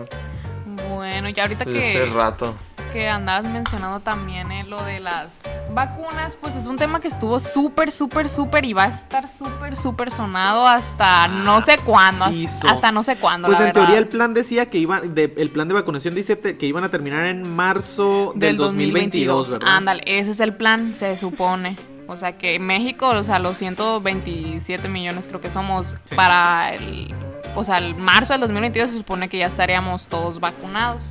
[0.89, 2.55] Bueno, y ahorita desde que, hace rato.
[2.93, 5.43] que andabas mencionando también eh, lo de las
[5.75, 9.77] vacunas, pues es un tema que estuvo súper, súper, súper y va a estar súper,
[9.77, 12.27] súper sonado hasta no sé cuándo.
[12.27, 12.69] Macizo.
[12.69, 13.49] Hasta no sé cuándo.
[13.49, 16.37] Pues la en teoría el plan decía que iban, de- el plan de vacunación dice
[16.37, 19.69] te- que iban a terminar en marzo del, 2022, ¿verdad?
[19.77, 21.77] Ándale, ese es el plan, se supone.
[22.07, 26.15] O sea que México, o sea, los 127 millones creo que somos Sí.
[26.17, 27.15] para el,
[27.55, 31.11] o sea, el marzo del 2022 se supone que ya estaríamos todos vacunados,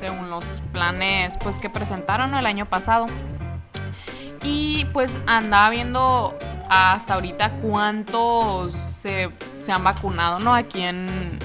[0.00, 3.06] según los planes pues que presentaron el año pasado.
[4.42, 10.54] Y pues andaba viendo hasta ahorita cuántos se, se han vacunado, ¿no?
[10.54, 11.38] Aquí en,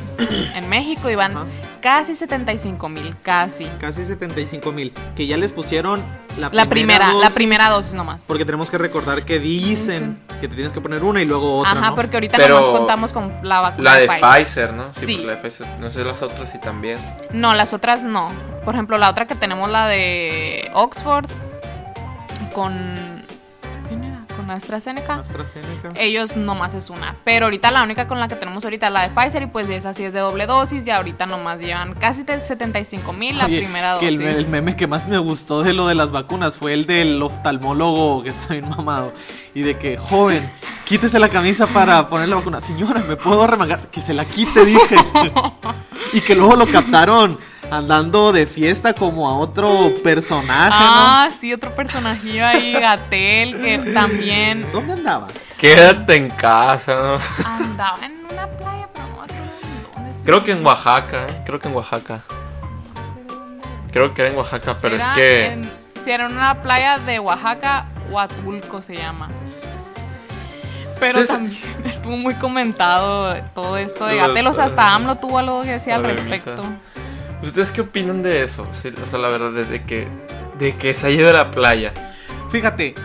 [0.55, 1.45] en México y van Ajá.
[1.81, 3.65] casi 75 mil, casi.
[3.79, 6.01] Casi 75 mil, que ya les pusieron
[6.37, 8.23] la, La primera, la dosis, primera dosis nomás.
[8.27, 11.71] Porque tenemos que recordar que dicen que te tienes que poner una y luego otra,
[11.71, 11.95] Ajá, ¿no?
[11.95, 14.21] porque ahorita Pero nomás contamos con la vacuna La de Pfizer.
[14.45, 14.93] Pfizer, ¿no?
[14.93, 15.05] Sí.
[15.15, 15.79] porque la de Pfizer.
[15.79, 16.99] No sé las otras si también.
[17.31, 18.29] No, las otras no.
[18.63, 21.25] Por ejemplo, la otra que tenemos, la de Oxford,
[22.55, 22.73] con...
[23.89, 24.21] ¿Quién era?
[24.35, 25.15] Con AstraZeneca.
[25.15, 25.91] AstraZeneca.
[25.97, 27.17] Ellos nomás es una.
[27.25, 29.69] Pero ahorita la única con la que tenemos ahorita es la de Pfizer y pues
[29.69, 33.45] esa sí es de doble dosis y ahorita nomás llevan casi de 75 mil la
[33.45, 34.19] Oye, primera que dosis.
[34.21, 37.21] el, el meme que más me gustó de lo de las vacunas fue el del
[37.21, 39.11] oftalmólogo que está bien mamado.
[39.53, 40.49] Y de que, joven,
[40.85, 42.61] quítese la camisa para poner la vacuna.
[42.61, 43.87] Señora, ¿me puedo remangar?
[43.91, 44.95] Que se la quite, dije.
[46.13, 47.37] y que luego lo captaron
[47.71, 54.65] andando de fiesta como a otro personaje, Ah, sí, otro personajillo ahí, Gatel, que también.
[54.71, 55.27] ¿Dónde andaba?
[55.57, 57.45] Quédate en casa, ¿no?
[57.45, 59.15] andaba en una playa, pero no
[59.95, 60.23] dónde.
[60.23, 61.41] Creo que en Oaxaca, ¿eh?
[61.45, 62.21] Creo que en Oaxaca.
[63.91, 65.45] Creo que era en Oaxaca, pero Era es que.
[65.47, 65.71] en-
[66.03, 69.29] si era en una playa de Oaxaca, Huatulco se llama.
[70.99, 74.47] Pero también estuvo muy comentado todo esto de Lo- Gatel.
[74.47, 76.55] O sea, hasta AMLO tuvo algo que decir al remisa.
[77.45, 78.67] ¿Ustedes qué opinan de eso?
[78.69, 80.07] O sea, la verdad, de que.
[80.57, 81.93] De que se ha ido a la playa.
[82.49, 82.95] Fíjate,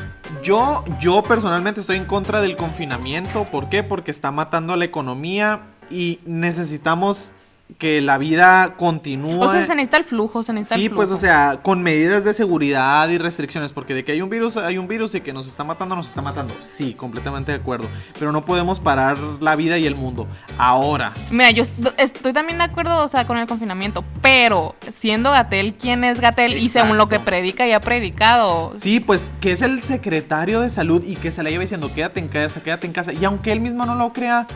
[0.43, 3.45] yo, yo personalmente estoy en contra del confinamiento.
[3.45, 3.83] ¿Por qué?
[3.83, 7.33] Porque está matando a la economía y necesitamos
[7.79, 9.41] que la vida continúe.
[9.41, 11.01] O sea, se necesita el flujo, se necesita Sí, el flujo.
[11.01, 14.57] pues o sea, con medidas de seguridad y restricciones, porque de que hay un virus,
[14.57, 16.55] hay un virus y que nos está matando, nos está matando.
[16.61, 17.89] Sí, completamente de acuerdo.
[18.19, 20.27] Pero no podemos parar la vida y el mundo.
[20.59, 21.13] Ahora.
[21.31, 25.75] Mira, yo est- estoy también de acuerdo, o sea, con el confinamiento, pero siendo Gatel,
[25.75, 26.59] ¿quién es Gatel?
[26.59, 28.73] Y según lo que predica y ha predicado.
[28.77, 32.21] Sí, pues que es el secretario de salud y que se la lleva diciendo quédate
[32.21, 33.13] en casa, quédate en casa.
[33.13, 34.47] Y aunque él mismo no lo crea,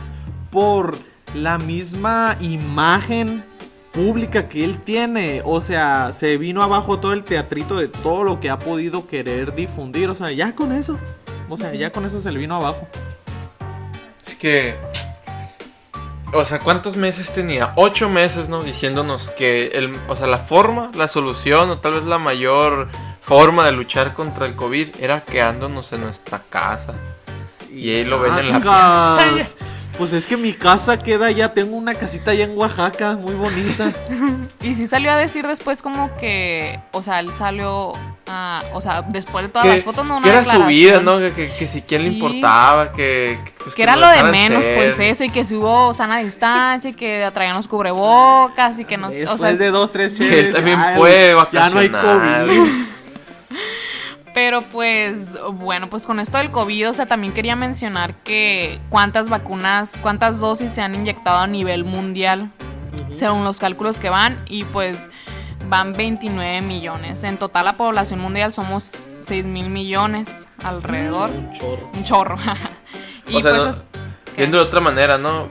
[0.51, 0.97] por
[1.35, 3.43] la misma imagen
[3.91, 8.39] pública que él tiene, o sea, se vino abajo todo el teatrito de todo lo
[8.39, 10.97] que ha podido querer difundir, o sea, ya con eso,
[11.49, 12.87] o sea, ya con eso se le vino abajo.
[14.25, 14.75] Es que.
[16.33, 17.71] O sea, ¿cuántos meses tenía?
[17.77, 18.61] Ocho meses, ¿no?
[18.61, 22.89] Diciéndonos que el, o sea, la forma, la solución, o tal vez la mayor
[23.21, 26.95] forma de luchar contra el COVID era quedándonos en nuestra casa.
[27.71, 29.29] Y ahí lo ven en la.
[29.97, 33.93] Pues es que mi casa queda ya, tengo una casita allá en Oaxaca, muy bonita.
[34.61, 37.93] Y sí salió a decir después como que, o sea, él salió,
[38.27, 40.99] a- o sea, después de todas las fotos, no una que era su vida.
[41.01, 41.19] ¿no?
[41.19, 44.63] Que, que, que si quién le importaba, que, que, pues, Que era lo de menos,
[44.63, 44.75] ser.
[44.75, 48.97] pues eso, y que si hubo sana distancia, y que traían los cubrebocas, y que
[48.97, 51.87] no, Después o sea, de dos, tres Que él también ya, puede Ya no hay
[51.89, 52.47] vacacionar.
[52.47, 52.71] COVID.
[54.35, 59.29] Pero pues, bueno, pues con esto del COVID, o sea, también quería mencionar que cuántas
[59.29, 62.51] vacunas, cuántas dosis se han inyectado a nivel mundial,
[63.15, 65.09] según los cálculos que van, y pues
[65.69, 67.23] van 29 millones.
[67.23, 71.29] En total la población mundial somos 6 mil millones alrededor.
[71.31, 71.89] Un chorro.
[71.93, 72.37] Un chorro.
[73.29, 73.83] y O sea, pues no-.
[74.35, 75.47] Viendo de otra manera, ¿no?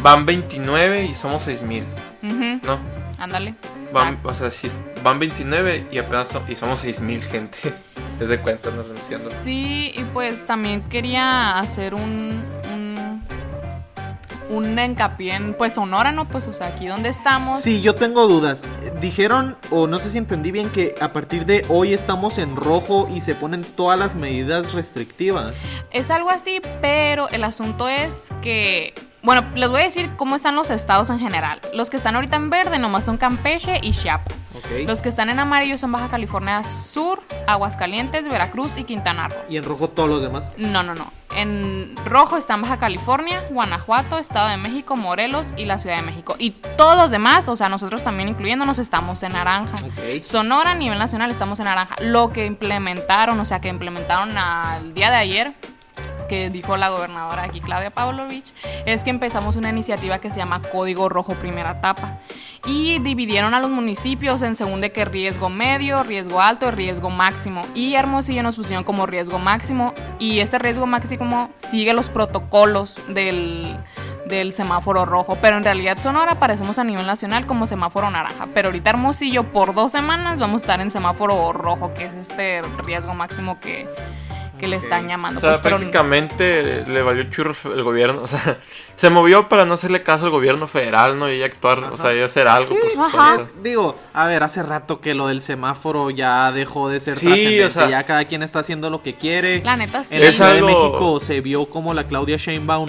[0.00, 1.82] Van 29 y somos 6000,
[2.22, 2.78] Ujú, ¿no?
[3.18, 3.56] Ándale.
[3.92, 4.70] Van, o sea, si
[5.02, 7.58] van 29 y apenas so- y somos 6000 gente.
[8.20, 9.30] Es de cuenta, no lo entiendo.
[9.42, 13.22] Sí, y pues también quería hacer un, un,
[14.50, 16.26] un hincapié en, pues, Sonora, ¿no?
[16.26, 17.60] Pues, o sea, aquí donde estamos.
[17.60, 18.64] Sí, yo tengo dudas.
[19.00, 23.08] Dijeron, o no sé si entendí bien, que a partir de hoy estamos en rojo
[23.14, 25.52] y se ponen todas las medidas restrictivas.
[25.92, 30.54] Es algo así, pero el asunto es que, bueno, les voy a decir cómo están
[30.54, 31.60] los estados en general.
[31.74, 34.48] Los que están ahorita en verde nomás son Campeche y Chiapas.
[34.56, 34.86] Ok.
[34.86, 39.38] Los que están en amarillo son Baja California Sur, Aguascalientes, Veracruz y Quintana Roo.
[39.48, 40.54] Y en rojo todos los demás.
[40.56, 41.12] No, no, no.
[41.34, 46.36] En rojo están Baja California, Guanajuato, Estado de México, Morelos y la Ciudad de México.
[46.38, 49.76] Y todos los demás, o sea, nosotros también incluyéndonos, estamos en naranja.
[50.22, 51.96] Sonora a nivel nacional estamos en naranja.
[52.00, 55.54] Lo que implementaron, o sea, que implementaron al día de ayer,
[56.28, 58.52] que dijo la gobernadora aquí, Claudia Pavlovich,
[58.86, 62.18] es que empezamos una iniciativa que se llama Código Rojo Primera Etapa.
[62.66, 67.62] Y dividieron a los municipios en según de que riesgo medio, riesgo alto riesgo máximo.
[67.74, 69.94] Y Hermosillo nos pusieron como riesgo máximo.
[70.18, 73.76] Y este riesgo máximo sigue los protocolos del,
[74.26, 75.38] del semáforo rojo.
[75.40, 78.48] Pero en realidad Sonora aparecemos a nivel nacional como semáforo naranja.
[78.52, 82.62] Pero ahorita Hermosillo por dos semanas vamos a estar en semáforo rojo, que es este
[82.84, 83.88] riesgo máximo que,
[84.58, 85.38] que le están llamando.
[85.38, 88.22] O sea, Pues, pero- prácticamente le valió churro el gobierno.
[88.22, 88.58] O sea,
[88.96, 91.32] se movió para no hacerle caso al gobierno federal, ¿no?
[91.32, 92.74] Y actuar, o sea, y hacer algo.
[92.98, 93.34] Ajá.
[93.36, 93.52] cuenta.
[93.62, 97.64] Digo, a ver, hace rato que lo del semáforo ya dejó de ser Sí, trascendente.
[97.66, 99.62] o sea- ya cada quien está haciendo lo que quiere.
[99.62, 100.16] La neta sí.
[100.16, 102.88] En Es Ciudad de algo- México se vio como la Claudia Sheinbaum,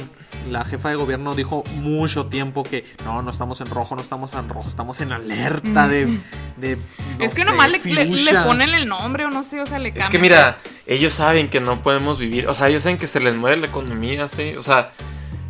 [0.49, 4.33] la jefa de gobierno, dijo mucho tiempo que no, no estamos en rojo, no estamos
[4.33, 6.19] en rojo, estamos en alerta de...
[6.57, 6.75] de,
[7.17, 8.43] no es que sé, nomás le, le- le fuchsia.
[8.45, 10.11] ponen el nombre o no sé, o sea, le Es cambian.
[10.11, 10.73] que mira, pues.
[10.87, 12.47] ellos saben que no podemos vivir.
[12.47, 14.55] O sea, ellos saben que se les muere la economía, ¿sí?
[14.57, 14.91] O sea,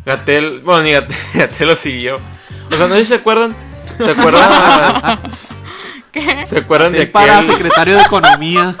[0.06, 2.20] Gatel, bueno, ni Gatel, Gatel lo siguió.
[2.70, 3.54] O sea, no sé si se acuerdan.
[3.98, 5.20] ¿Se acuerdan?
[6.12, 6.44] ¿Qué?
[6.46, 7.52] ¿Se acuerdan de El para aquel?
[7.52, 8.76] secretario de Economía.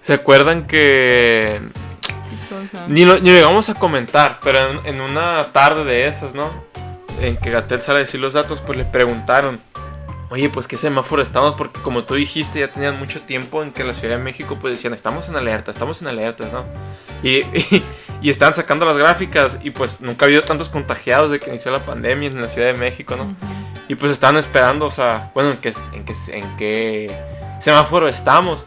[0.00, 1.60] ¿Se acuerdan que
[2.62, 2.86] cosa?
[2.88, 6.50] Ni lo, ni lo llegamos a comentar, pero en, en una tarde de esas, ¿no?
[7.20, 9.60] En que Gatel sale a decir los datos, pues le preguntaron,
[10.30, 13.84] oye, pues qué semáforo estamos, porque como tú dijiste, ya tenían mucho tiempo en que
[13.84, 16.64] la Ciudad de México, pues decían, estamos en alerta, estamos en alertas, ¿no?
[17.22, 17.84] Y, y,
[18.22, 21.70] y estaban sacando las gráficas, y pues nunca ha habido tantos contagiados de que inició
[21.70, 23.36] la pandemia en la Ciudad de México, ¿no?
[23.88, 27.22] Y pues estaban esperando, o sea, bueno, en qué, en qué, en qué
[27.60, 28.66] semáforo estamos.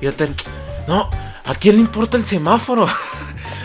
[0.00, 0.34] Y Gatel,
[0.86, 1.10] no,
[1.44, 2.86] ¿a quién le importa el semáforo?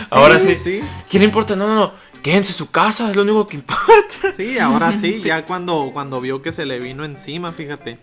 [0.16, 0.80] Ahora sí, sí.
[1.08, 1.56] ¿Quién le importa?
[1.56, 1.92] No, no, no.
[2.22, 4.32] Quédense en su casa, es lo único que importa.
[4.36, 7.98] Sí, ahora sí, ya cuando, cuando vio que se le vino encima, fíjate.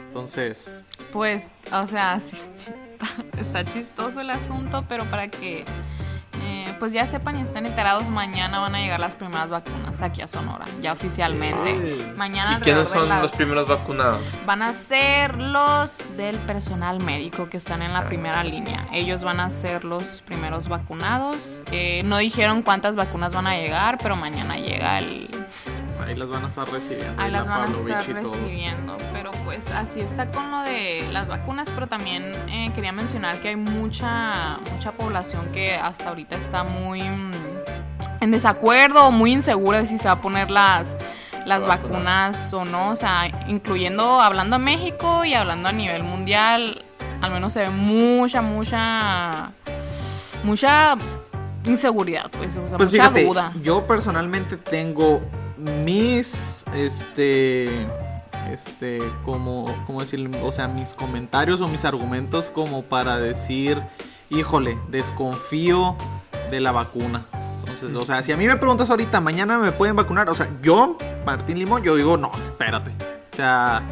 [0.00, 0.80] Entonces,
[1.12, 5.64] Pues, o sea, sí está, está chistoso el asunto, pero para que
[6.80, 10.26] pues ya sepan y estén enterados, mañana van a llegar las primeras vacunas aquí a
[10.26, 11.70] Sonora, ya oficialmente.
[11.70, 12.12] Ay.
[12.16, 14.26] Mañana ¿Y quiénes son las- los primeros vacunados?
[14.46, 18.86] Van a ser los del personal médico que están en la primera línea.
[18.92, 21.60] Ellos van a ser los primeros vacunados.
[21.70, 25.28] Eh, no dijeron cuántas vacunas van a llegar, pero mañana llega el,
[26.04, 27.20] ahí las van a estar recibiendo.
[27.22, 28.96] Ahí las la van a estar recibiendo.
[29.12, 31.70] Pero pues así está con lo de las vacunas.
[31.74, 37.02] Pero también eh, quería mencionar que hay mucha, mucha población que hasta ahorita está muy
[37.02, 37.32] mm,
[38.20, 40.94] en desacuerdo muy insegura de si se va a poner las,
[41.46, 41.98] las La vacuna.
[41.98, 42.90] vacunas o no.
[42.90, 46.84] O sea, incluyendo, hablando a México y hablando a nivel mundial,
[47.22, 49.50] al menos se ve mucha, mucha,
[50.44, 50.96] mucha
[51.66, 53.52] inseguridad, pues, o sea, Pues mucha fíjate, duda.
[53.62, 55.20] yo personalmente tengo
[55.60, 57.86] mis, este,
[58.50, 60.30] este, como, ¿cómo decir?
[60.42, 63.82] O sea, mis comentarios o mis argumentos como para decir,
[64.30, 65.96] híjole, desconfío
[66.50, 67.24] de la vacuna.
[67.60, 70.48] Entonces, o sea, si a mí me preguntas ahorita, mañana me pueden vacunar, o sea,
[70.62, 72.90] yo, Martín Limón, yo digo, no, espérate.
[73.32, 73.82] O sea,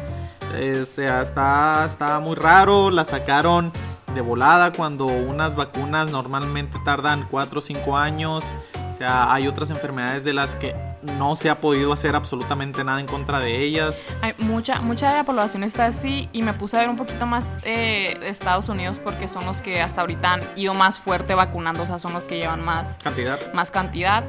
[0.54, 3.72] eh, está, está muy raro, la sacaron
[4.14, 8.52] de volada cuando unas vacunas normalmente tardan 4 o 5 años.
[8.90, 13.00] O sea, hay otras enfermedades de las que no se ha podido hacer absolutamente nada
[13.00, 14.06] en contra de ellas.
[14.22, 17.26] Hay mucha, mucha de la población está así y me puse a ver un poquito
[17.26, 21.82] más eh, Estados Unidos porque son los que hasta ahorita han ido más fuerte vacunando,
[21.82, 23.52] o sea, son los que llevan más, Cantidad.
[23.54, 24.24] más cantidad.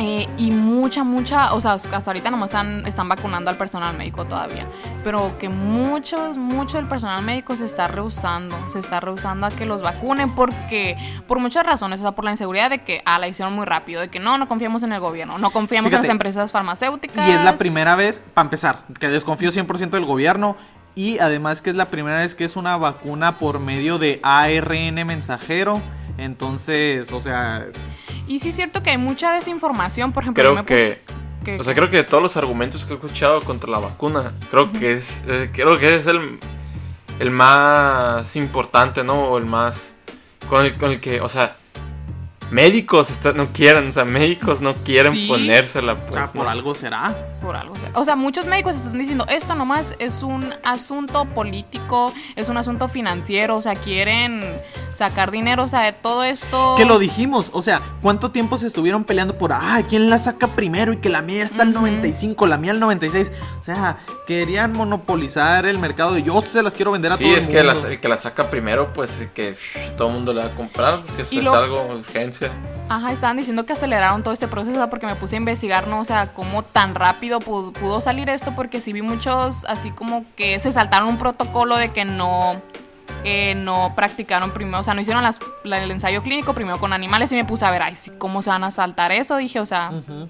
[0.00, 4.24] Eh, y mucha, mucha, o sea, hasta ahorita nomás han- están vacunando al personal médico
[4.24, 4.66] todavía,
[5.04, 9.66] pero que muchos, mucho del personal médico se está rehusando, se está rehusando a que
[9.66, 10.96] los vacunen porque,
[11.28, 14.00] por muchas razones, o sea, por la inseguridad de que, ah, la hicieron muy rápido,
[14.00, 17.28] de que no, no confiamos en el gobierno, no confiamos Fíjate, en las empresas farmacéuticas.
[17.28, 20.56] Y es la primera vez, para empezar, que desconfío 100% del gobierno.
[20.96, 25.04] Y además que es la primera vez que es una vacuna por medio de ARN
[25.04, 25.80] mensajero.
[26.18, 27.66] Entonces, o sea,
[28.26, 31.00] Y sí es cierto que hay mucha desinformación, por ejemplo, Creo me que,
[31.58, 34.72] o sea, creo que de todos los argumentos que he escuchado contra la vacuna, creo
[34.72, 35.20] que es,
[35.52, 36.38] creo que es el,
[37.18, 39.24] el más importante, ¿no?
[39.28, 39.92] O el más,
[40.48, 41.56] con el, con el que, o sea,
[42.50, 45.26] médicos está- no quieren, o sea, médicos no quieren Sí.
[45.28, 46.14] ponérsela, o pues.
[46.14, 46.50] sea, por ¿no?
[46.50, 47.14] algo será.
[47.44, 47.74] Por algo.
[47.94, 52.88] O sea, muchos médicos están diciendo, esto nomás es un asunto político, es un asunto
[52.88, 54.42] financiero, o sea, quieren
[54.94, 56.74] sacar dinero, o sea, de todo esto.
[56.76, 60.46] Que lo dijimos, o sea, ¿cuánto tiempo se estuvieron peleando por, ah, quién la saca
[60.48, 61.80] primero y que la mía está al Ujú.
[61.80, 63.30] 95, la mía al 96?
[63.58, 67.36] O sea, querían monopolizar el mercado de yo se las quiero vender a Sí, todo
[67.36, 69.56] es el que la- el que la saca primero, pues que
[69.96, 72.52] todo el mundo le va a comprar, que eso Y es lo- algo urgencia.
[72.88, 76.00] Ajá, estaban diciendo que aceleraron todo este proceso, porque me puse a investigar, ¿no?
[76.00, 80.58] O sea, cómo tan rápido pudo, salir esto, porque sí vi muchos así como que
[80.58, 82.60] se saltaron un protocolo de que no,
[83.24, 86.92] eh, no practicaron primero, o sea, no hicieron las- la- el ensayo clínico primero con
[86.92, 89.36] animales y me puse a ver, ay, ¿cómo se van a saltar eso?
[89.36, 90.28] Dije, o sea, Ujú.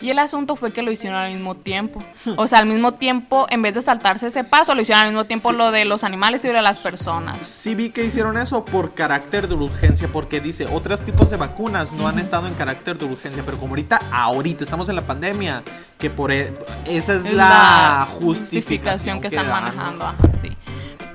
[0.00, 2.02] Y el asunto fue que lo hicieron al mismo tiempo.
[2.36, 5.24] O sea, al mismo tiempo, en vez de saltarse ese paso, lo hicieron al mismo
[5.24, 7.42] tiempo lo de los animales y lo de las personas.
[7.42, 11.92] Sí vi que hicieron eso por carácter de urgencia, porque dice, otros tipos de vacunas
[11.92, 15.62] no han estado en carácter de urgencia, pero como ahorita, ahorita estamos en la pandemia,
[15.98, 16.52] que por e-
[16.84, 20.56] esa es, Es la, justificación que están dan, manejando, ajá, sí.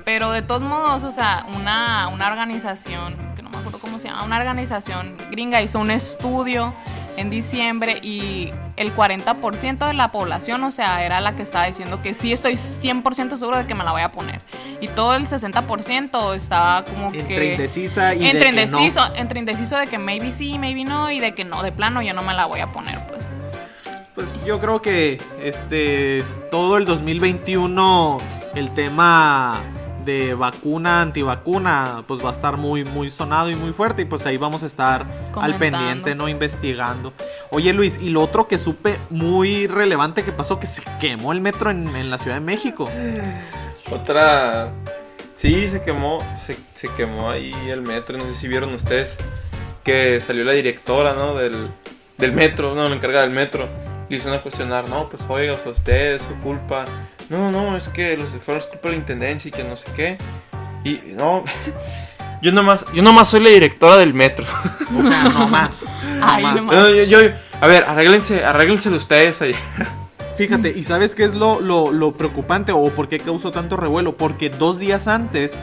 [0.04, 4.08] Pero de todos modos, o sea, una, una organización, que no me acuerdo cómo se
[4.08, 6.74] llama, una organización gringa hizo un estudio
[7.16, 12.02] en diciembre y el 40% de la población, o sea, era la que estaba diciendo
[12.02, 14.40] que sí estoy 100% seguro de que me la voy a poner.
[14.80, 17.52] Y todo el 60% estaba como Entre que...
[17.52, 18.78] indecisa y entre, de no.
[18.78, 22.02] indeciso, entre indeciso de que maybe sí, maybe no, y de que no, de plano
[22.02, 23.36] yo no me la voy a poner, pues.
[24.14, 28.18] Pues yo creo que este todo el 2021
[28.54, 29.62] el tema
[30.04, 34.26] de vacuna, antivacuna, pues va a estar muy muy sonado y muy fuerte y pues
[34.26, 37.12] ahí vamos a estar al pendiente, no investigando.
[37.50, 41.40] Oye Luis, y lo otro que supe muy relevante que pasó que se quemó el
[41.40, 42.88] metro en, en la Ciudad de México.
[43.90, 44.70] Otra.
[45.36, 46.18] Sí, se quemó.
[46.44, 48.16] Se, se quemó ahí el metro.
[48.16, 49.18] No sé si vieron ustedes
[49.84, 51.34] que salió la directora, ¿no?
[51.34, 51.68] Del,
[52.16, 53.68] del metro, no, la encargada del metro.
[54.08, 56.84] Le hizo una cuestionar, no, pues oiga, o sea, usted es su culpa.
[57.32, 60.18] No, no, es que los fueron culpa de la intendencia y que no sé qué.
[60.84, 61.44] Y no.
[62.42, 64.44] Yo nomás, yo nomás soy la directora del metro.
[64.98, 65.84] O sea, no más.
[65.84, 66.64] no Ay, más.
[66.66, 67.18] no yo, yo-
[67.60, 69.54] a ver, arréglense, arréglenselo ustedes ahí.
[70.36, 74.16] Fíjate, ¿y sabes qué es lo, lo, lo preocupante o por qué causó tanto revuelo?
[74.16, 75.62] Porque dos días antes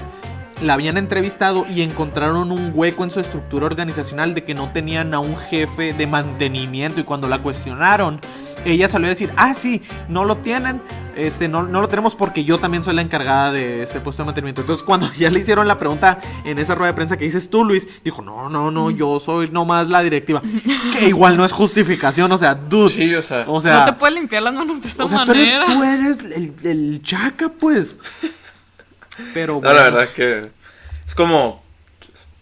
[0.63, 5.13] la habían entrevistado y encontraron un hueco en su estructura organizacional de que no tenían
[5.13, 8.21] a un jefe de mantenimiento y cuando la cuestionaron,
[8.65, 10.81] ella salió a decir, ah, sí, no lo tienen,
[11.25, 14.27] este, no, no lo tenemos porque yo también soy la encargada de ese puesto de
[14.27, 14.61] mantenimiento.
[14.61, 17.63] Entonces cuando ya le hicieron la pregunta en esa rueda de prensa que dices tú,
[17.65, 20.41] Luis, dijo, no, no, no, yo soy nomás la directiva.
[20.93, 22.89] Que igual no es justificación, o sea, dude.
[22.89, 23.45] Sí, o sea.
[23.47, 25.65] O sea, no te puedes limpiar las manos de esta o sea, tú eres, manera.
[25.67, 27.95] tú eres el, el chaca, pues.
[29.33, 29.75] Pero No, bueno.
[29.77, 30.49] la verdad que
[31.07, 31.63] es como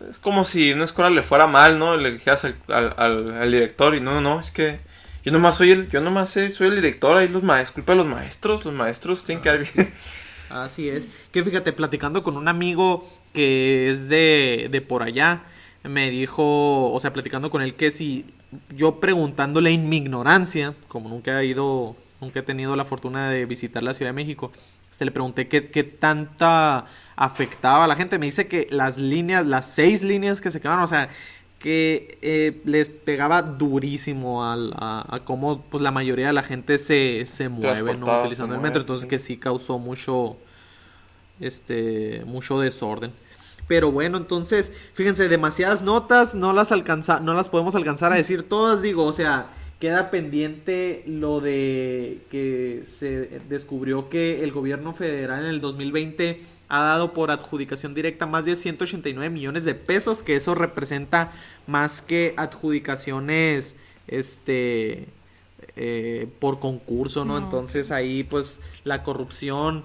[0.09, 1.97] es como si en una escuela le fuera mal, ¿no?
[1.97, 4.79] Le dijeras al, al, al- al director y no, no, es que
[5.27, 8.07] yo nomás soy el, yo nomás soy el director, ahí los maestros, culpa de los
[8.07, 9.93] maestros, los maestros tienen que dar bien.
[10.49, 11.09] Así es.
[11.33, 15.43] Que fíjate, platicando con un amigo que es de, de por allá,
[15.83, 18.23] me dijo, o sea, platicando con él que si
[18.69, 23.45] yo preguntándole en mi ignorancia, como nunca he ido, nunca he tenido la fortuna de
[23.45, 24.53] visitar la Ciudad de México,
[24.89, 26.85] este, le pregunté qué, qué tanta
[27.17, 28.17] afectaba a la gente.
[28.17, 31.09] Me dice que las líneas, las seis líneas que se quedaron, o sea,
[31.59, 36.77] que eh, les pegaba durísimo al- a, a cómo pues la mayoría de la gente
[36.77, 38.19] se, se mueve, ¿no?
[38.21, 38.81] Utilizando se el metro.
[38.81, 39.09] Entonces sí.
[39.09, 40.37] que sí causó mucho,
[41.39, 43.11] este, mucho desorden.
[43.67, 48.43] Pero bueno, entonces, fíjense, demasiadas notas, no las alcanza, no las podemos alcanzar a decir
[48.43, 49.47] todas, digo, o sea,
[49.79, 56.81] queda pendiente lo de que se descubrió que el gobierno federal en el 2020 ha
[56.83, 61.31] dado por adjudicación directa más de 189 millones de pesos, que eso representa
[61.65, 63.75] más que adjudicaciones,
[64.07, 65.07] este,
[65.75, 67.39] eh, por concurso, ¿no?
[67.39, 67.45] No.
[67.45, 69.83] Entonces ahí pues la corrupción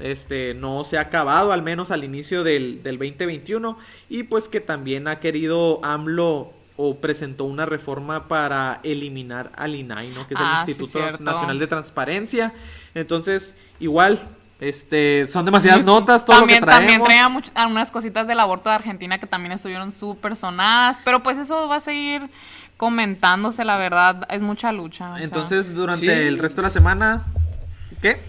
[0.00, 3.76] este no se ha acabado al menos al inicio del, del 2021
[4.08, 10.08] y pues que también ha querido AMLO o presentó una reforma para eliminar al INAI,
[10.10, 10.26] ¿no?
[10.26, 10.98] Que es el Ah, Instituto.
[11.20, 12.54] Nacional de Transparencia.
[12.94, 14.18] Entonces, igual,
[14.60, 16.86] este, son demasiadas notas, todo también, lo que traemos.
[16.92, 21.22] también traía much- algunas cositas del aborto de Argentina que también estuvieron súper sonadas, pero
[21.22, 22.28] pues eso va a seguir
[22.76, 25.14] comentándose, la verdad, es mucha lucha.
[25.16, 25.24] sea.
[25.24, 26.28] Entonces, durante Sí.
[26.28, 27.24] el resto de la semana,
[28.02, 28.20] ¿qué?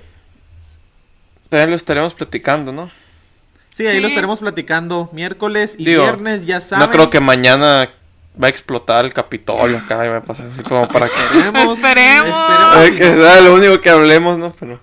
[1.50, 2.90] También lo estaremos platicando, ¿no?
[3.72, 4.02] Sí, ahí Sí.
[4.02, 6.86] lo estaremos platicando miércoles y Digo, viernes, ya saben.
[6.86, 7.90] No creo que mañana
[8.42, 11.14] va a explotar el Capitolio acá y va a pasar así como para que...
[11.36, 11.78] Esperemos.
[11.80, 12.30] Esperemos.
[12.30, 14.52] esperemos que sea lo único que hablemos, ¿no?
[14.60, 14.80] Pero...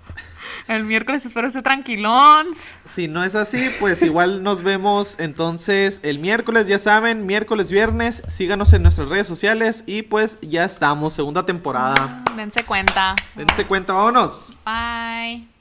[0.68, 2.48] El miércoles espero esté tranquilón.
[2.84, 8.22] Si no es así, pues igual nos vemos entonces el miércoles, ya saben, miércoles, viernes,
[8.28, 12.22] síganos en nuestras redes sociales y pues ya estamos, segunda temporada.
[12.36, 13.16] Dense cuenta.
[13.34, 14.52] Dense cuenta, vámonos.
[14.66, 15.57] Bye.